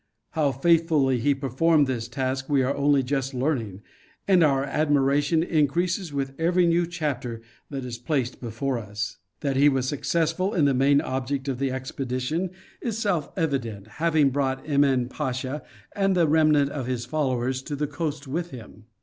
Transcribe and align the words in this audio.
How 0.31 0.51
faithfully 0.51 1.19
he 1.19 1.35
performed 1.35 1.85
this 1.85 2.07
task 2.07 2.49
we 2.49 2.63
are 2.63 2.75
only 2.75 3.03
just 3.03 3.35
learning, 3.35 3.83
and 4.27 4.43
our 4.43 4.63
admiration 4.63 5.43
increases 5.43 6.11
with 6.11 6.33
every 6.39 6.65
new 6.65 6.87
chap 6.87 7.21
ter 7.21 7.39
that 7.69 7.85
is 7.85 7.99
placed 7.99 8.41
before 8.41 8.79
us. 8.79 9.17
That 9.41 9.57
he 9.57 9.69
was 9.69 9.87
successful 9.87 10.55
in 10.55 10.65
the 10.65 10.73
main 10.73 11.01
object 11.01 11.47
of 11.47 11.59
the 11.59 11.69
expedition 11.71 12.49
is 12.81 12.97
self 12.97 13.29
evident, 13.37 13.85
having 14.01 14.31
brought 14.31 14.67
Emin. 14.67 15.07
Pasha 15.07 15.61
and 15.95 16.15
the 16.15 16.27
remnant 16.27 16.71
of 16.71 16.87
his 16.87 17.05
followers 17.05 17.61
to 17.61 17.75
the 17.75 17.85
coast 17.85 18.27
with 18.27 18.49
him. 18.49 18.85